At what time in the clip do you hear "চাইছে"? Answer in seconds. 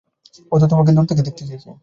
1.49-1.69